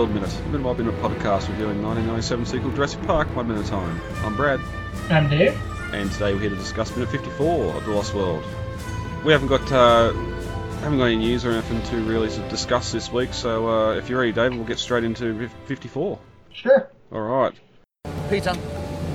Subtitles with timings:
[0.00, 3.66] Lost World Minute, minute by minute podcast reviewing 1997 sequel Jurassic Park, one minute at
[3.66, 4.00] a time.
[4.24, 4.58] I'm Brad,
[5.10, 5.60] I'm Dave.
[5.92, 8.42] and today we're here to discuss minute 54 of The Lost World.
[9.26, 10.14] We haven't got uh,
[10.80, 14.08] haven't got any news or anything to really sort discuss this week, so uh, if
[14.08, 16.18] you're ready, David, we'll get straight into 54.
[16.54, 16.90] Sure.
[17.12, 17.52] All right.
[18.30, 18.54] Peter,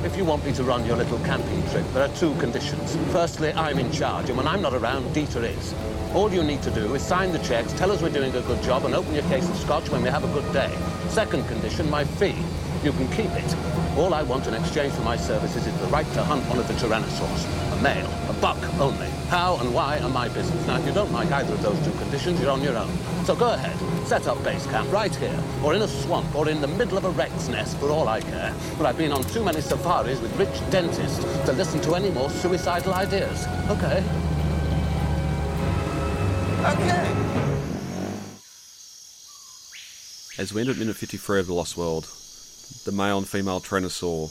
[0.05, 2.95] if you want me to run your little camping trip, there are two conditions.
[3.11, 5.73] Firstly, I'm in charge, and when I'm not around, Dieter is.
[6.13, 8.61] All you need to do is sign the checks, tell us we're doing a good
[8.61, 10.71] job, and open your case of scotch when we have a good day.
[11.09, 12.35] Second condition, my fee.
[12.83, 13.55] You can keep it.
[13.97, 16.67] All I want in exchange for my services is the right to hunt one of
[16.67, 17.79] the Tyrannosaurs.
[17.79, 19.09] A male, a buck only.
[19.29, 20.67] How and why are my business.
[20.67, 23.14] Now, if you don't like either of those two conditions, you're on your own.
[23.25, 23.75] So go ahead,
[24.07, 27.05] set up base camp right here, or in a swamp, or in the middle of
[27.05, 28.53] a rex nest, for all I care.
[28.77, 32.29] But I've been on too many safaris with rich dentists to listen to any more
[32.29, 33.47] suicidal ideas.
[33.67, 34.03] Okay?
[36.59, 37.15] Okay.
[40.37, 42.07] As we entered minute 53 of The Lost World,
[42.85, 44.29] the male and female Tyrannosaur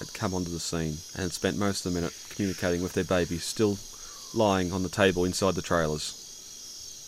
[0.00, 3.04] had come onto the scene and had spent most of the minute communicating with their
[3.04, 3.78] baby still
[4.34, 6.25] lying on the table inside the trailers.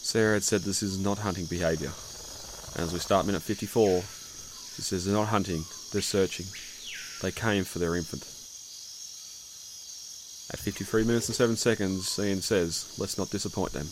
[0.08, 1.92] Sarah had said this is not hunting behaviour.
[2.72, 6.46] And as we start minute 54, she says they're not hunting, they're searching.
[7.20, 8.22] They came for their infant.
[10.50, 13.88] At 53 minutes and 7 seconds, Ian says, let's not disappoint them.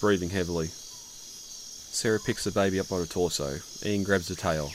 [0.00, 0.66] Breathing heavily.
[0.66, 3.60] Sarah picks the baby up by the torso.
[3.86, 4.66] Ian grabs the tail.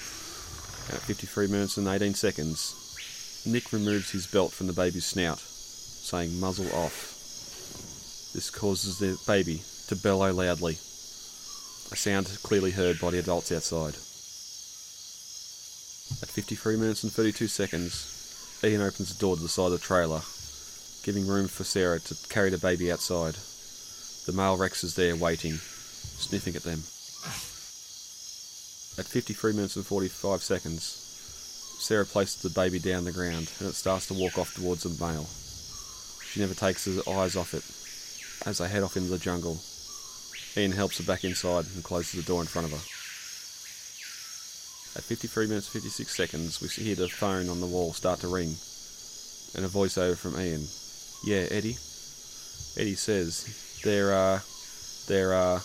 [0.95, 6.40] At 53 minutes and 18 seconds, Nick removes his belt from the baby's snout, saying
[6.40, 8.31] muzzle off.
[8.34, 10.73] This causes the baby to bellow loudly,
[11.91, 13.95] a sound clearly heard by the adults outside.
[16.22, 19.78] At 53 minutes and 32 seconds, Ian opens the door to the side of the
[19.79, 20.22] trailer,
[21.03, 23.35] giving room for Sarah to carry the baby outside.
[24.25, 26.83] The male Rex is there waiting, sniffing at them.
[29.00, 30.83] At 53 minutes and 45 seconds,
[31.79, 34.89] Sarah places the baby down the ground and it starts to walk off towards the
[35.06, 35.28] male.
[36.25, 37.63] She never takes her eyes off it
[38.47, 39.59] as they head off into the jungle.
[40.57, 42.84] Ian helps her back inside and closes the door in front of her.
[44.97, 48.56] At 53 minutes 56 seconds, we hear the phone on the wall start to ring
[49.56, 50.66] and a voiceover from Ian.
[51.23, 51.78] Yeah, Eddie?
[52.78, 54.41] Eddie says, There are.
[55.07, 55.62] There are.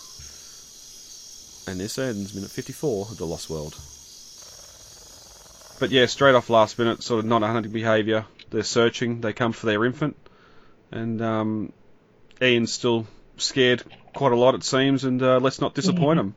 [1.67, 3.77] And this ends minute 54 of The Lost World.
[5.81, 8.27] But yeah, straight off last minute, sort of not a hunting behaviour.
[8.51, 10.17] They're searching, they come for their infant.
[10.91, 11.73] And um,
[12.41, 13.07] Ian's still
[13.37, 13.83] scared
[14.15, 16.35] quite a lot, it seems, and uh, let's not disappoint them.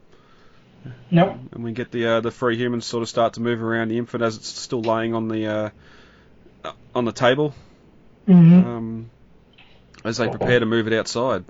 [1.09, 1.38] Nope.
[1.51, 3.97] And we get the uh, the free humans sort of start to move around the
[3.97, 5.47] infant as it's still laying on the
[6.66, 7.53] uh, on the table
[8.28, 8.67] Mm-hmm.
[8.67, 9.09] um,
[10.03, 11.44] as they prepare to move it outside.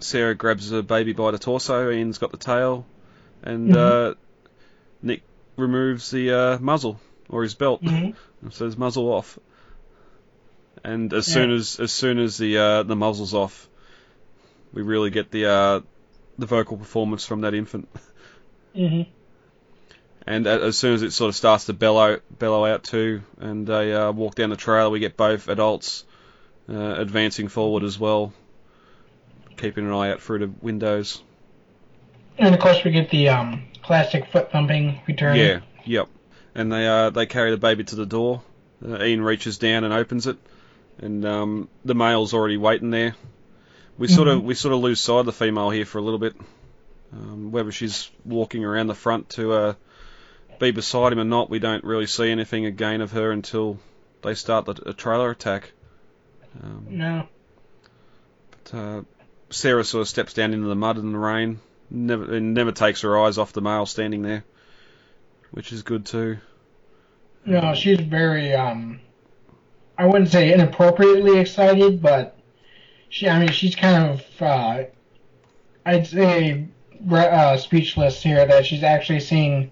[0.00, 1.90] Sarah grabs the baby by the torso.
[1.90, 2.86] Ian's got the tail,
[3.42, 4.14] and uh,
[5.02, 5.22] Nick
[5.56, 8.14] removes the uh, muzzle or his belt Mhm.
[8.42, 9.38] and says muzzle off.
[10.84, 13.68] And as soon as as soon as the uh, the muzzle's off,
[14.72, 15.80] we really get the uh,
[16.38, 17.88] the vocal performance from that infant.
[18.74, 19.10] Mm-hmm.
[20.26, 23.94] And as soon as it sort of starts to bellow bellow out too, and they
[23.94, 26.04] uh, walk down the trail, we get both adults
[26.68, 28.32] uh, advancing forward as well,
[29.56, 31.22] keeping an eye out through the windows.
[32.36, 35.36] And of course we get the um, classic foot thumping return.
[35.36, 36.08] Yeah, yep.
[36.54, 38.42] And they uh, they carry the baby to the door.
[38.86, 40.36] Uh, Ian reaches down and opens it,
[40.98, 43.14] and um, the male's already waiting there.
[43.96, 46.18] We sort of we sort of lose sight of the female here for a little
[46.18, 46.34] bit.
[47.12, 49.74] Um, whether she's walking around the front to uh,
[50.60, 53.78] be beside him or not, we don't really see anything again of her until
[54.22, 55.72] they start the a trailer attack.
[56.62, 57.28] Um, No.
[58.64, 59.02] but, uh,
[59.50, 63.00] Sarah sort of steps down into the mud and the rain, never and never takes
[63.00, 64.44] her eyes off the male standing there,
[65.52, 66.38] which is good too.
[67.46, 69.00] No, she's very um
[69.98, 72.38] I wouldn't say inappropriately excited, but
[73.08, 74.84] she I mean she's kind of uh
[75.84, 76.68] I'd say
[77.10, 79.70] uh, speechless here that she's actually seeing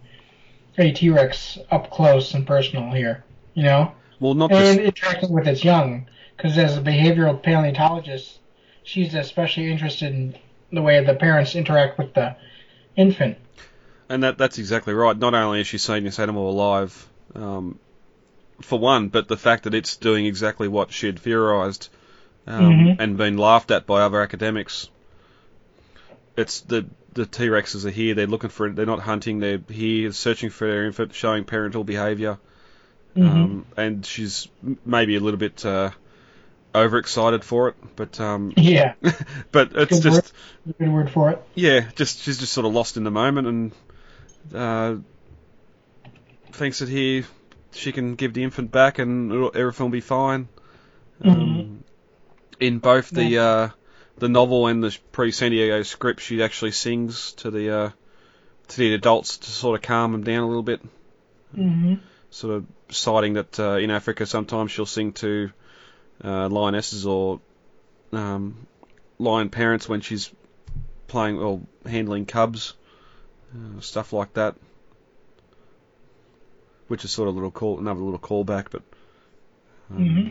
[0.78, 3.25] a T-Rex up close and personal here,
[3.55, 3.93] you know?
[4.20, 6.06] Well, not just and interacting with its young
[6.37, 8.38] because as a behavioral paleontologist,
[8.82, 10.37] she's especially interested in
[10.73, 12.37] the way the parents interact with the
[12.96, 13.38] infant.
[14.08, 15.17] And that that's exactly right.
[15.17, 17.78] Not only is she seeing this animal alive, um,
[18.62, 21.88] for one, but the fact that it's doing exactly what she'd theorised
[22.46, 22.96] um, Mhm.
[23.00, 24.88] and been laughed at by other academics.
[26.36, 28.14] It's the the T Rexes are here.
[28.14, 28.70] They're looking for.
[28.70, 29.40] They're not hunting.
[29.40, 32.38] They're here, searching for their infant, showing parental behaviour.
[33.16, 33.26] Mhm.
[33.30, 34.48] Um, and she's
[34.84, 35.90] maybe a little bit uh,
[36.74, 38.92] overexcited for it, but um, Yeah,
[39.52, 40.32] but it's Good just
[40.78, 41.42] good word for it.
[41.54, 43.72] yeah, just she's just sort of lost in the moment, and
[44.54, 44.96] uh,
[46.52, 47.24] thinks that here
[47.76, 50.49] she can give the infant back and everything will be fine.
[51.23, 51.84] Um,
[52.61, 53.69] in both the uh,
[54.19, 57.90] the novel and the pre San Diego script, she actually sings to the uh,
[58.69, 60.81] to the adults to sort of calm them down a little bit.
[61.55, 61.94] hmm
[62.31, 65.50] Sort of citing that uh, in Africa sometimes she'll sing to
[66.23, 67.40] uh, lionesses or
[68.12, 68.67] um,
[69.19, 70.31] lion parents when she's
[71.06, 72.75] playing or handling cubs,
[73.55, 74.56] uh, stuff like that.
[76.88, 78.82] Which is sort of a little call, another little callback, but
[79.90, 80.28] um, hmm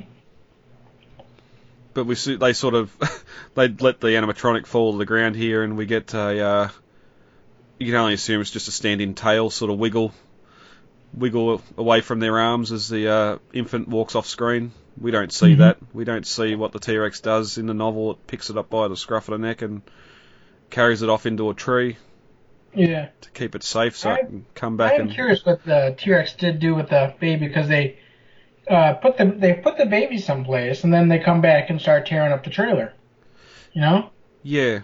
[1.94, 2.94] but we see they sort of
[3.56, 6.70] they let the animatronic fall to the ground here, and we get a uh,
[7.80, 10.14] you can only assume it's just a stand-in tail sort of wiggle
[11.14, 14.72] wiggle away from their arms as the uh, infant walks off screen.
[15.00, 15.60] We don't see Mhm.
[15.60, 15.78] that.
[15.94, 18.12] We don't see what the T-Rex does in the novel.
[18.12, 19.82] It picks it up by the scruff of the neck and
[20.70, 21.96] carries it off into a tree
[22.78, 23.10] Yeah.
[23.22, 25.96] to keep it safe, so I- it can come back I'm and curious what the
[25.98, 27.98] T Rex did do with the baby because they
[28.68, 32.06] uh, put the they put the baby someplace and then they come back and start
[32.06, 32.94] tearing up the trailer.
[33.74, 34.10] You know?
[34.44, 34.80] Yeah,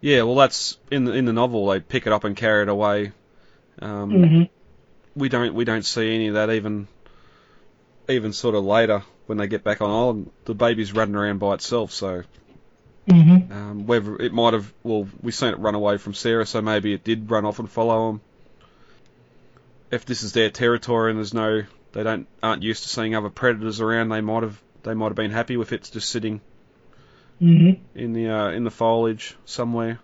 [0.00, 0.22] yeah.
[0.22, 1.66] Well, that's in the in the novel.
[1.68, 3.12] They pick it up and carry it away.
[3.80, 4.42] Um, hmm
[5.14, 6.88] we don't we don't see any of that even
[8.08, 10.30] even sort of later when they get back on island.
[10.44, 12.22] The baby's running around by itself, so
[13.08, 16.62] hmm um, whether it might have well we've seen it run away from Sarah, so
[16.62, 18.20] maybe it did run off and follow him.
[19.90, 21.62] If this is their territory and there's no
[21.92, 25.16] they don't aren't used to seeing other predators around, they might have they might have
[25.16, 26.40] been happy with it just sitting
[27.38, 29.98] hmm in the uh, in the foliage somewhere.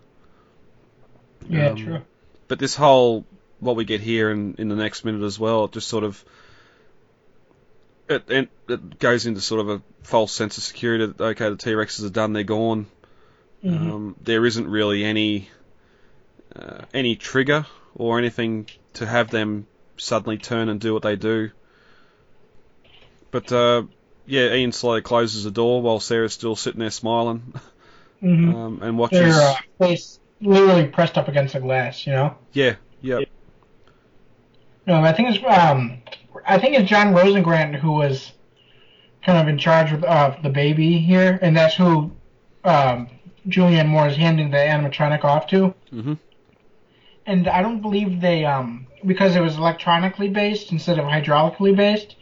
[1.49, 2.01] Yeah, Um, true.
[2.47, 3.25] But this whole
[3.59, 6.23] what we get here in, in the next minute as well, it just sort of
[8.09, 11.55] it, it it goes into sort of a false sense of security that okay, the
[11.57, 12.87] T Rexes are done, they're gone.
[13.63, 15.49] hmm Um, there isn't really any
[16.55, 17.65] uh, any trigger
[17.95, 19.67] or anything to have them
[19.97, 21.51] suddenly turn and do what they do.
[23.31, 23.83] But uh,
[24.25, 27.53] yeah, Ian slowly closes the door while Sarah's still sitting there smiling
[28.19, 29.19] hmm um, and watches.
[29.19, 32.05] Their uh, face literally pressed up against the glass.
[32.05, 32.37] You know?
[32.53, 33.21] Yeah, yeah,
[34.85, 36.01] No, I think it's um,
[36.45, 38.31] I think it's John Rosengrant who was
[39.25, 42.11] kind of in charge of uh, the baby here, and that's who
[42.63, 43.09] um,
[43.47, 45.73] Julianne Moore is handing the animatronic off to.
[45.89, 46.13] hmm
[47.25, 52.15] And I don't believe they um because it was electronically based instead of hydraulically based.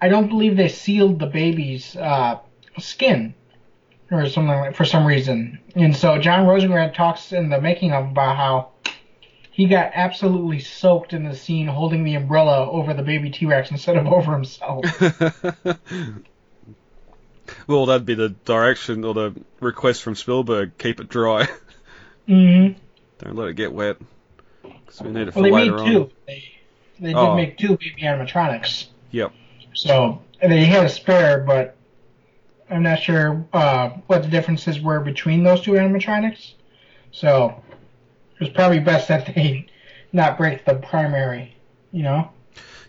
[0.00, 2.38] I don't believe they sealed the baby's uh,
[2.78, 3.34] skin
[4.10, 5.58] or something like for some reason.
[5.74, 8.70] And so John Rosengrant talks in the making of about how
[9.60, 13.70] he got absolutely soaked in the scene holding the umbrella over the baby T Rex
[13.70, 14.86] instead of over himself.
[17.66, 21.46] well, that'd be the direction or the request from Spielberg: keep it dry,
[22.26, 22.78] mm-hmm.
[23.18, 23.98] don't let it get wet,
[24.62, 25.86] because we need it for Well, they later made on.
[25.92, 26.10] two.
[26.26, 26.44] They,
[26.98, 27.36] they did Oh.
[27.36, 28.86] make two baby animatronics.
[29.10, 29.32] Yep.
[29.74, 31.76] So they had a spare, but
[32.70, 36.54] I'm not sure uh, what the differences were between those two animatronics.
[37.12, 37.62] So
[38.40, 39.66] it was probably best that they
[40.12, 41.54] not break the primary.
[41.92, 42.30] You know?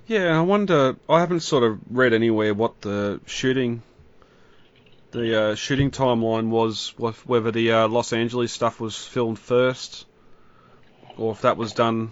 [0.07, 0.95] Yeah, I wonder.
[1.09, 3.81] I haven't sort of read anywhere what the shooting,
[5.11, 6.93] the uh, shooting timeline was.
[6.97, 10.05] Whether the uh, Los Angeles stuff was filmed first,
[11.17, 12.11] or if that was done.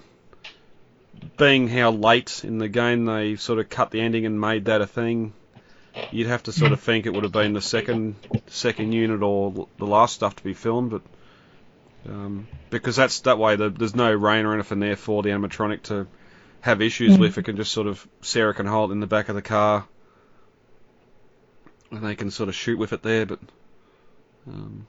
[1.38, 4.80] Being how late in the game they sort of cut the ending and made that
[4.80, 5.34] a thing,
[6.12, 8.16] you'd have to sort of think it would have been the second
[8.48, 11.02] second unit or the last stuff to be filmed, but
[12.08, 15.84] um, because that's that way the, there's no rain or anything there for the animatronic
[15.84, 16.08] to
[16.62, 17.20] have issues Mhm.
[17.20, 17.38] with.
[17.38, 19.86] It can just sort of Sarah can hold it in the back of the car,
[21.92, 23.26] and they can sort of shoot with it there.
[23.26, 23.40] But
[24.48, 24.88] um,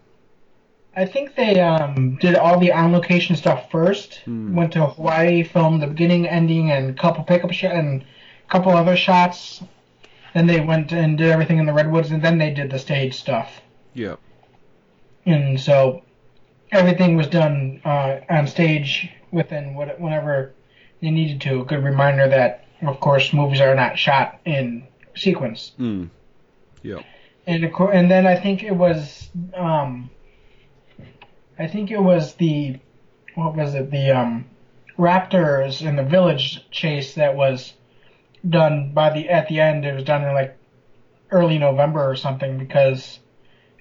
[0.97, 4.17] I think they um, did all the on location stuff first.
[4.25, 4.55] Hmm.
[4.55, 8.73] Went to Hawaii, filmed the beginning, ending, and a couple pickup shots and a couple
[8.73, 9.62] other shots.
[10.35, 13.14] Then they went and did everything in the redwoods, and then they did the stage
[13.19, 13.61] stuff.
[13.95, 14.14] yeah,
[15.26, 16.02] and so
[16.73, 20.53] everything was done uh, on stage within what, whenever
[21.00, 21.61] they needed to.
[21.61, 25.73] A good reminder that, of course, movies are not shot in sequence.
[25.79, 26.09] mm.
[26.83, 27.03] yeah,
[27.47, 30.11] And and then I think it was, um,
[31.59, 32.79] I think it was the,
[33.35, 33.91] what was it?
[33.91, 34.47] The um,
[34.99, 37.73] Raptors in the village chase that was
[38.47, 39.87] done by the at the end.
[39.87, 40.57] It was done in like
[41.31, 43.19] early November or something because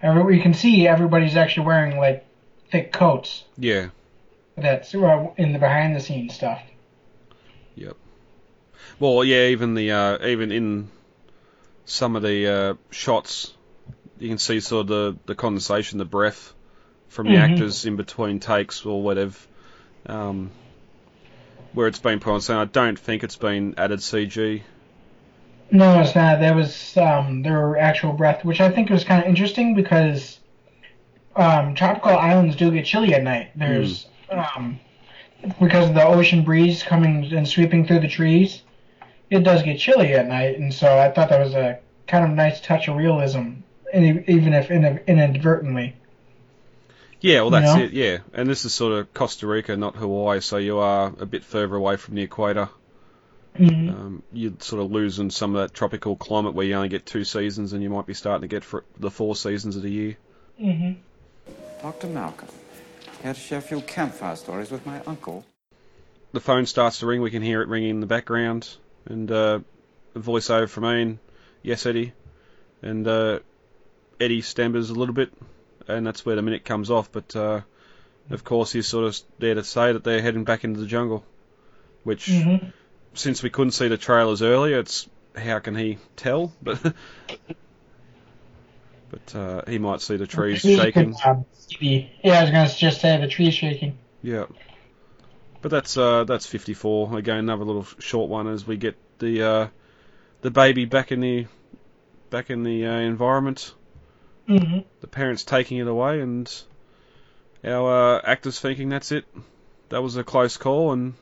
[0.02, 2.26] every you can see everybody's actually wearing like
[2.72, 3.44] thick coats.
[3.58, 3.90] yeah,
[4.58, 6.62] That's in the behind the scenes stuff.
[7.76, 7.96] yep.
[9.00, 10.90] Well, yeah, even the uh, even in
[11.86, 13.54] some of the uh, shots,
[14.20, 16.54] you can see sort of the the condensation, the breath
[17.08, 17.52] from the Mhm.
[17.52, 19.36] actors in between takes or whatever.
[20.06, 20.52] Um,
[21.74, 22.42] where it's been put on.
[22.42, 24.64] So I don't think it's been added CG.
[25.72, 26.40] No, it's not.
[26.40, 30.39] There was um, their actual breath, which I think was kind of interesting because
[31.40, 33.52] um, tropical islands do get chilly at night.
[33.56, 34.80] There's um,
[35.60, 38.62] because of the ocean breeze coming and sweeping through the trees,
[39.30, 42.32] it does get chilly at night, and so I thought that was a kind of
[42.32, 43.52] nice touch of realism,
[43.94, 45.96] even if inadvertently.
[47.22, 47.84] Yeah, well, You that's know?
[47.84, 47.92] it.
[47.92, 51.44] Yeah, and this is sort of Costa Rica, not Hawaii, so you are a bit
[51.44, 52.70] further away from the equator.
[53.58, 53.90] Mhm.
[53.90, 57.24] Um, you'd sort of losing some of that tropical climate where you only get two
[57.26, 60.18] seasons, and you might be starting to get for the four seasons of the year.
[60.62, 60.96] Mhm.
[61.82, 62.08] Dr.
[62.08, 62.50] Malcolm,
[63.24, 65.46] here to share a campfire stories with my uncle.
[66.34, 67.22] The phone starts to ring.
[67.22, 68.68] We can hear it ringing in the background,
[69.06, 69.60] and uh,
[70.16, 71.20] a voiceover from Ian.
[71.64, 72.14] Yes, Eddie,
[72.82, 73.40] and uh,
[74.20, 75.32] Eddie stammers a little bit,
[75.88, 77.12] and that's where the minute comes off.
[77.12, 77.62] But uh,
[78.30, 81.24] of course, he's sort of there to say that they're heading back into the jungle,
[82.04, 82.28] which.
[82.28, 82.74] Mhm.
[83.16, 86.54] since we couldn't see the trailers earlier, it's how can he tell?
[86.62, 86.80] But
[89.10, 91.14] but uh, he might see the trees Trees shaking.
[91.14, 91.46] could, um,
[91.80, 93.98] yeah, I was gonna just say the trees shaking.
[94.22, 94.46] Yeah.
[95.62, 97.18] But that's uh, that's 54.
[97.18, 99.68] Again, another little short one as we get the uh,
[100.42, 101.48] the baby back in the
[102.30, 103.74] back in the uh, environment.
[104.48, 106.52] hmm The parents taking it away, and
[107.64, 109.26] our uh, actors thinking that's it.
[109.90, 111.14] That was a close call, and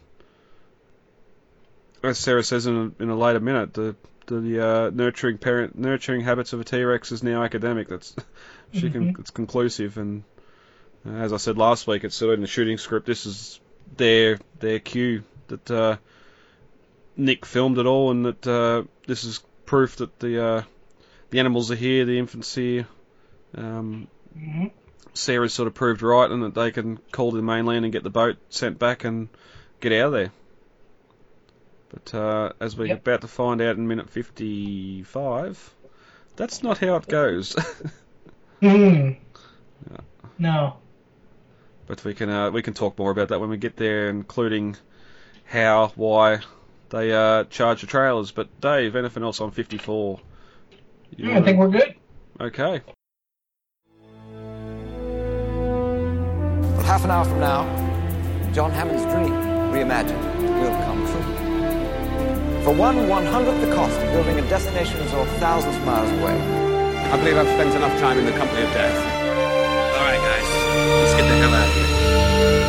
[2.03, 3.95] as Sarah says in a, in a later minute, the
[4.27, 7.87] the uh, nurturing parent nurturing habits of a T Rex is now academic.
[7.87, 8.15] That's
[8.73, 10.23] she can it's conclusive, and
[11.05, 13.07] uh, as I said last week, it's sort of in the shooting script.
[13.07, 13.59] This is
[13.95, 15.97] their their cue that uh,
[17.15, 20.63] Nick filmed it all, and that uh, this is proof that the uh,
[21.29, 22.87] the animals are here, the infants here.
[23.55, 24.67] Um, hmm
[25.13, 28.03] Sarah's sort of proved right, and that they can call to the mainland and get
[28.03, 29.29] the boat sent back and
[29.79, 30.31] get out of there.
[31.89, 32.99] But uh, as we're Yep.
[32.99, 35.73] about to find out in minute 55,
[36.35, 37.55] that's not how it goes.
[38.61, 39.11] hmm
[40.37, 40.77] No.
[41.87, 44.75] but we can uh, we can talk more about that when we get there, including
[45.45, 46.39] how, why
[46.89, 48.31] they uh, charge the trailers.
[48.31, 50.19] But Dave, anything else on 54?
[51.15, 51.95] You I think we're good.
[52.41, 52.81] okay.
[55.49, 57.63] Well, half an hour from now,
[58.53, 59.31] John Hammond's dream,
[59.73, 61.46] reimagined, will come true.
[62.67, 66.35] For one one hundredth the cost of building a destination resort thousands of miles away.
[66.35, 68.91] I believe I've spent enough time in the company of death.
[69.95, 70.49] All right, guys,
[70.99, 71.87] let's get the hell out of here.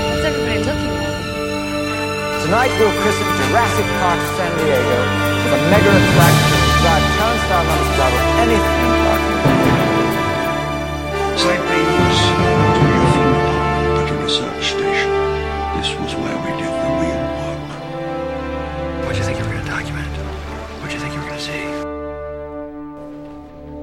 [0.06, 2.46] What's everybody looking at?
[2.46, 4.98] Tonight we'll christen Jurassic Park San Diego
[5.42, 9.18] with a mega attraction that will drive turnstile numbers out of any theme park.
[9.18, 9.58] in the.
[11.42, 11.58] St.
[11.74, 15.10] Beans to be a theme park, but a research station.
[15.74, 16.57] This was where we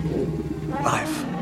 [0.00, 1.41] life